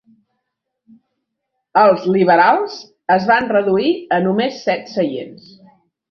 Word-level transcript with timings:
Els 1.81 2.07
liberals 2.15 2.77
es 3.15 3.27
van 3.31 3.49
reduir 3.51 3.91
a 4.17 4.19
només 4.29 4.57
set 4.71 4.89
seients. 4.95 5.45